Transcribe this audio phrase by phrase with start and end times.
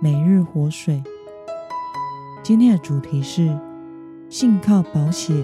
[0.00, 1.02] 每日活水。
[2.40, 3.58] 今天的主题是
[4.28, 5.34] 信靠宝血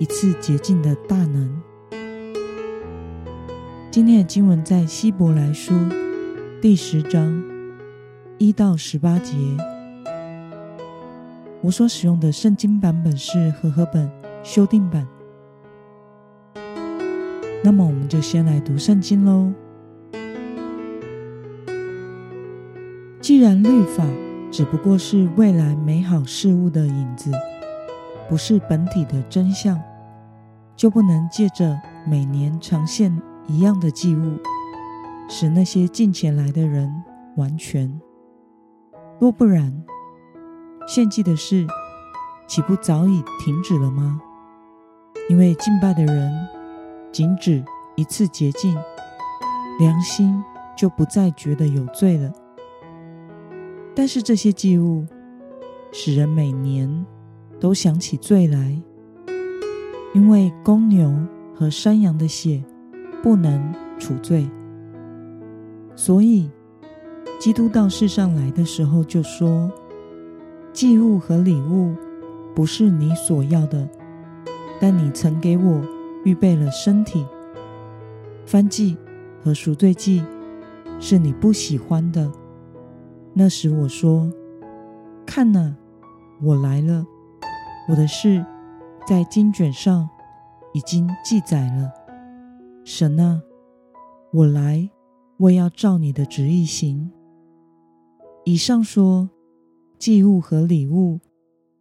[0.00, 1.62] 一次洁净的大能。
[3.88, 5.72] 今天的经文在希伯来书
[6.60, 7.40] 第十章
[8.36, 9.36] 一到十八节。
[11.60, 14.10] 我所使用的圣经版本是和合本
[14.42, 15.06] 修订版。
[17.62, 19.52] 那么，我们就先来读圣经喽。
[23.30, 24.04] 既然律法
[24.50, 27.30] 只不过是未来美好事物的影子，
[28.28, 29.80] 不是本体的真相，
[30.74, 34.36] 就不能借着每年常献一样的祭物，
[35.28, 36.92] 使那些进前来的人
[37.36, 38.00] 完全。
[39.20, 39.80] 若不然，
[40.88, 41.64] 献祭的事
[42.48, 44.20] 岂不早已停止了吗？
[45.28, 46.48] 因为敬拜的人
[47.12, 47.64] 仅指
[47.94, 48.76] 一次洁净，
[49.78, 50.42] 良心
[50.76, 52.32] 就不再觉得有罪了。
[54.00, 55.04] 但是这些祭物
[55.92, 57.04] 使人每年
[57.60, 58.80] 都想起罪来，
[60.14, 61.14] 因为公牛
[61.54, 62.64] 和山羊的血
[63.22, 64.48] 不能除罪，
[65.94, 66.50] 所以
[67.38, 69.70] 基督到世上来的时候就说
[70.72, 71.94] ：“祭物和礼物
[72.54, 73.86] 不是你所要的，
[74.80, 75.84] 但你曾给我
[76.24, 77.26] 预备了身体；
[78.46, 78.96] 燔祭
[79.44, 80.24] 和赎罪祭
[80.98, 82.32] 是你不喜欢的。”
[83.32, 84.30] 那时我说
[85.24, 85.76] ：“看呐，
[86.42, 87.06] 我来了。
[87.88, 88.44] 我的事
[89.06, 90.08] 在经卷上
[90.72, 91.92] 已经记载了。
[92.84, 93.40] 神啊，
[94.32, 94.90] 我来，
[95.36, 97.10] 我要照你的旨意行。”
[98.44, 99.30] 以上说，
[99.98, 101.20] 祭物和礼物，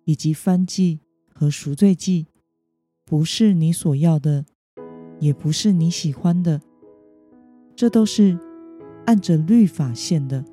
[0.05, 0.99] 以及燔祭
[1.33, 2.27] 和赎罪祭，
[3.05, 4.45] 不是你所要的，
[5.19, 6.61] 也不是你喜欢的。
[7.75, 8.37] 这都是
[9.05, 10.45] 按着律法献的。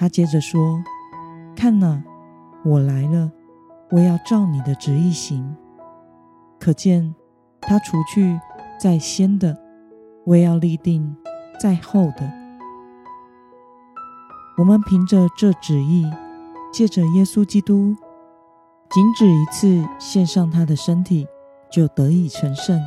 [0.00, 0.80] 他接着说
[1.56, 2.00] ：“看呐，
[2.64, 3.32] 我来了，
[3.90, 5.56] 我要照你的旨意行。
[6.60, 7.12] 可见
[7.60, 8.38] 他除去
[8.78, 9.58] 在先的，
[10.24, 11.16] 我也要立定
[11.58, 12.32] 在后的。
[14.56, 16.08] 我们凭着这旨意，
[16.72, 17.96] 借着耶稣基督，
[18.90, 21.26] 仅止一次献上他的身体，
[21.72, 22.80] 就得以成圣。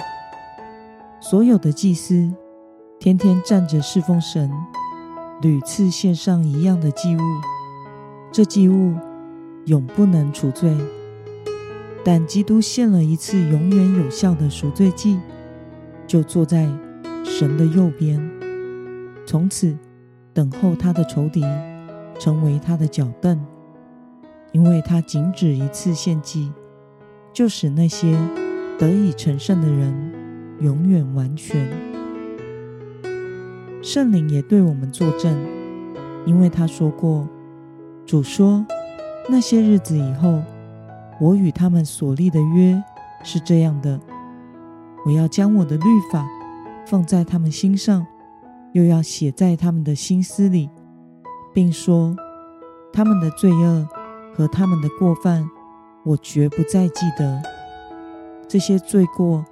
[1.19, 2.33] 所有的祭司
[3.01, 4.50] 天天站着侍奉神。”
[5.41, 7.19] 屡次献上一样的祭物，
[8.31, 8.94] 这祭物
[9.66, 10.72] 永不能除罪。
[12.03, 15.19] 但基督献了一次永远有效的赎罪祭，
[16.06, 16.69] 就坐在
[17.24, 18.22] 神的右边，
[19.25, 19.75] 从此
[20.31, 21.44] 等候他的仇敌
[22.19, 23.44] 成为他的脚凳，
[24.51, 26.51] 因为他仅止一次献祭，
[27.34, 28.16] 就使那些
[28.78, 30.13] 得以成圣的人
[30.59, 31.91] 永远完全。
[33.81, 35.36] 圣灵也对我们作证，
[36.25, 37.28] 因为他说过
[38.06, 38.64] ：“主说，
[39.28, 40.40] 那些日子以后，
[41.19, 42.81] 我与他们所立的约
[43.24, 44.00] 是这样的：
[45.03, 46.24] 我要将我的律法
[46.86, 48.06] 放在他们心上，
[48.74, 50.69] 又要写在他们的心思里，
[51.52, 52.16] 并说，
[52.94, 53.88] 他们的罪恶
[54.31, 55.50] 和他们的过犯，
[56.03, 57.42] 我绝不再记得。
[58.48, 59.44] 这些罪过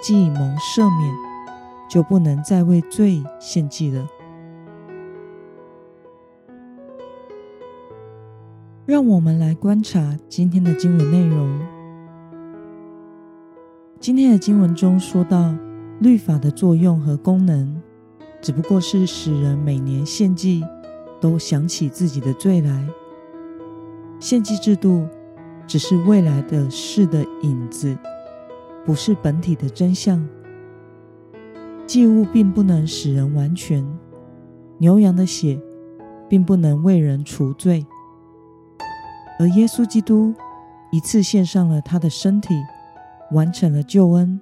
[0.00, 1.12] 既已蒙赦免。”
[1.92, 4.08] 就不能再为罪献祭了。
[8.86, 11.60] 让我们来观察今天的经文内容。
[14.00, 15.54] 今天的经文中说到，
[16.00, 17.78] 律法的作用和功能，
[18.40, 20.64] 只不过是使人每年献祭
[21.20, 22.88] 都想起自己的罪来。
[24.18, 25.06] 献祭制度
[25.66, 27.94] 只是未来的事的影子，
[28.82, 30.26] 不是本体的真相。
[31.92, 33.86] 祭物并不能使人完全，
[34.78, 35.60] 牛羊的血
[36.26, 37.84] 并不能为人除罪，
[39.38, 40.34] 而耶稣基督
[40.90, 42.54] 一次献上了他的身体，
[43.32, 44.40] 完成了救恩。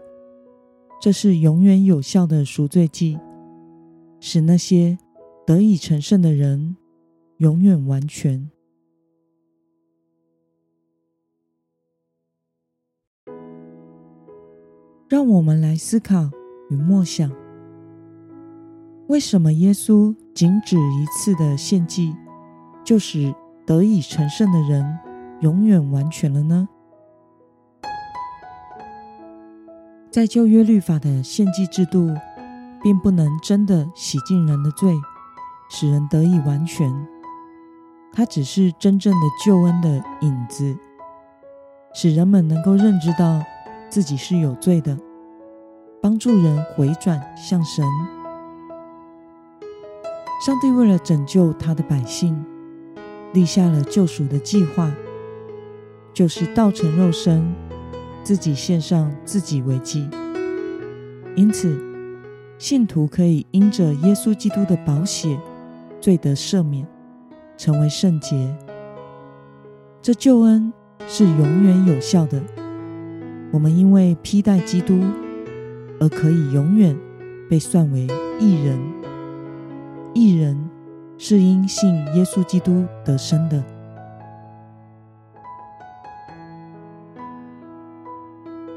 [1.01, 3.19] 这是永远有效的赎罪祭，
[4.21, 4.97] 使那些
[5.45, 6.77] 得以成圣的人
[7.39, 8.49] 永远完全。
[15.09, 16.31] 让我们来思考。
[16.71, 17.31] 与默想，
[19.09, 22.17] 为什么耶稣仅止一次的献祭，
[22.85, 23.35] 就使
[23.67, 24.99] 得以成圣的人
[25.41, 26.69] 永远完全了呢？
[30.11, 32.09] 在旧约律法的献祭制度，
[32.83, 34.95] 并不能真的洗净人的罪，
[35.69, 36.93] 使人得以完全。
[38.13, 40.77] 它只是真正的救恩的影子，
[41.95, 43.41] 使人们能够认知到
[43.89, 44.99] 自己是有罪的，
[46.01, 47.85] 帮助人回转向神。
[50.45, 52.43] 上帝为了拯救他的百姓，
[53.33, 54.91] 立下了救赎的计划，
[56.15, 57.55] 就是道成肉身，
[58.23, 60.09] 自己献上自己为祭。
[61.37, 61.79] 因此，
[62.59, 65.39] 信徒可以因着耶稣基督的宝血，
[66.01, 66.87] 罪得赦免。
[67.59, 68.57] 成为圣洁，
[70.01, 70.73] 这救恩
[71.07, 72.43] 是永远有效的。
[73.53, 74.99] 我们因为披戴基督，
[76.01, 76.99] 而可以永远
[77.49, 78.09] 被算为
[78.41, 78.81] 义人。
[80.13, 80.69] 义人
[81.17, 83.63] 是因信耶稣基督得生的。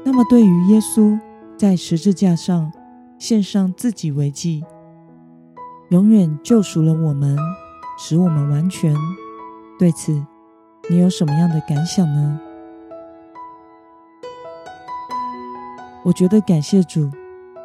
[0.04, 1.18] 那么，对于耶稣
[1.56, 2.72] 在十字架上
[3.18, 4.62] 献上自己为祭，
[5.88, 7.36] 永远救赎了我们。
[7.96, 8.92] 使我们完全。
[9.78, 10.12] 对此，
[10.90, 12.40] 你有什么样的感想呢？
[16.04, 17.10] 我觉得感谢主，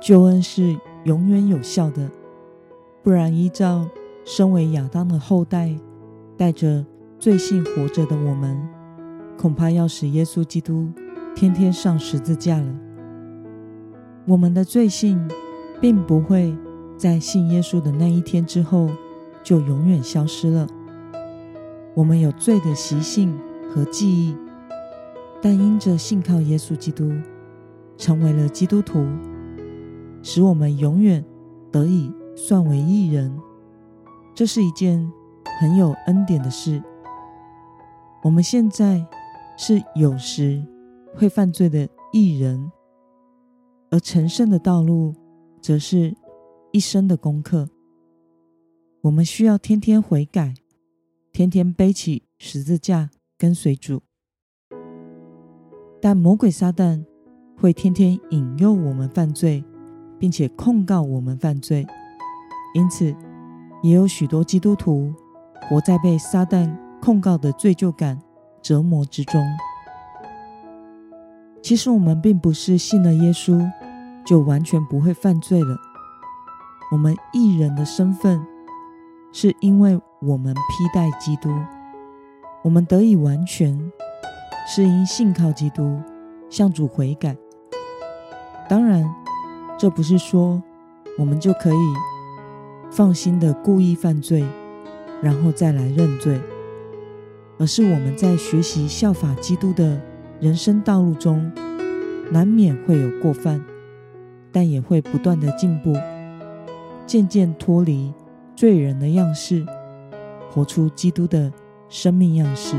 [0.01, 2.09] 救恩是永远有效的。
[3.03, 3.87] 不然，依照
[4.25, 5.75] 身为亚当的后代，
[6.35, 6.85] 带着
[7.19, 8.57] 罪性活着的我们，
[9.37, 10.87] 恐怕要使耶稣基督
[11.35, 12.75] 天天上十字架了。
[14.25, 15.29] 我们的罪性
[15.79, 16.57] 并不会
[16.97, 18.89] 在信耶稣的那一天之后。
[19.41, 20.67] 就永远消失了。
[21.95, 23.35] 我们有罪的习性
[23.73, 24.35] 和记忆，
[25.41, 27.09] 但因着信靠耶稣基督，
[27.99, 29.05] 成为了基督徒，
[30.23, 31.23] 使我们永远
[31.69, 33.37] 得以算为义人。
[34.33, 35.11] 这是一件
[35.59, 36.81] 很有恩典的事。
[38.23, 39.05] 我们现在
[39.57, 40.65] 是有时
[41.13, 42.71] 会犯罪的义人，
[43.91, 45.13] 而成圣的道路，
[45.61, 46.15] 则是
[46.71, 47.67] 一生的功课。
[49.01, 50.53] 我们需要天天悔改，
[51.33, 54.01] 天天背起十字架跟随主。
[56.01, 57.03] 但魔鬼撒旦
[57.59, 59.63] 会天天引诱我们犯罪，
[60.17, 61.85] 并且控告我们犯罪。
[62.73, 63.15] 因此，
[63.83, 65.13] 也有许多基督徒
[65.69, 68.19] 活在被撒旦控告的罪疚感
[68.61, 69.43] 折磨之中。
[71.61, 73.69] 其实，我们并不是信了耶稣
[74.25, 75.77] 就完全不会犯罪了。
[76.91, 78.41] 我们义人的身份。
[79.31, 81.51] 是因为我们披戴基督，
[82.63, 83.79] 我们得以完全，
[84.65, 86.01] 是因信靠基督，
[86.49, 87.37] 向主悔改。
[88.69, 89.03] 当然，
[89.77, 90.61] 这不是说
[91.17, 91.93] 我们就可以
[92.91, 94.45] 放心的故意犯罪，
[95.21, 96.39] 然后再来认罪，
[97.57, 99.99] 而是我们在学习效法基督的
[100.39, 101.51] 人生道路中，
[102.31, 103.59] 难免会有过犯，
[104.51, 105.95] 但也会不断的进步，
[107.05, 108.13] 渐渐脱离。
[108.55, 109.65] 罪人的样式，
[110.51, 111.49] 活出基督的
[111.87, 112.75] 生命样式。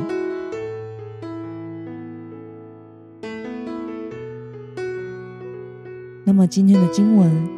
[6.24, 7.48] 那么，今天的经文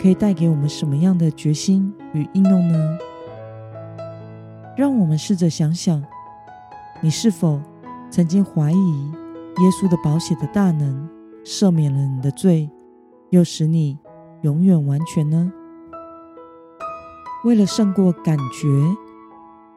[0.00, 2.98] 可以带给我们什么样的决心与应用呢？
[4.76, 6.02] 让我们试着想想，
[7.00, 7.60] 你是否
[8.10, 11.08] 曾经怀疑耶稣的宝血的大能，
[11.44, 12.70] 赦免了你的罪，
[13.30, 13.98] 又使你
[14.42, 15.52] 永远完全呢？
[17.44, 18.68] 为了胜过感觉，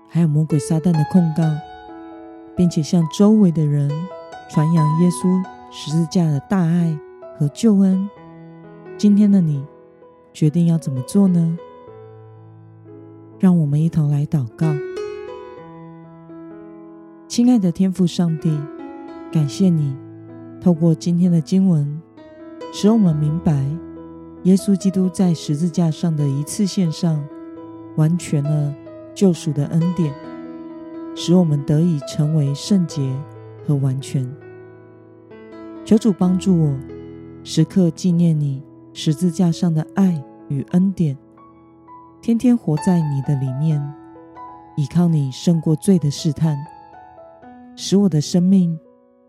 [0.08, 1.44] 还有魔鬼撒旦的控告，
[2.56, 3.90] 并且向周围的人
[4.50, 6.98] 传扬耶稣十字架的大爱
[7.38, 8.08] 和救恩，
[8.98, 9.62] 今天的你
[10.34, 11.58] 决定要怎么做呢？
[13.38, 14.68] 让我们一同来祷告。
[17.28, 18.58] 亲爱的天父上帝，
[19.34, 19.94] 感谢你
[20.62, 22.02] 透过今天的经文，
[22.72, 23.66] 使我们明白
[24.44, 27.24] 耶稣基督在十字架上的一次献上。
[27.98, 28.76] 完全了
[29.14, 30.14] 救赎的恩典，
[31.16, 33.10] 使我们得以成为圣洁
[33.66, 34.30] 和完全。
[35.86, 36.78] 求主帮助我，
[37.42, 38.62] 时刻纪念你
[38.98, 41.18] 十字架上的爱与恩典，
[42.22, 43.78] 天天活在你的里面，
[44.78, 46.58] 依靠你胜过罪的试探，
[47.76, 48.80] 使我的生命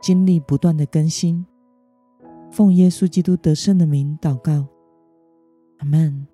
[0.00, 1.44] 经历不断的更新。
[2.48, 4.68] 奉耶稣基督得胜的名祷告，
[5.78, 6.28] 阿门。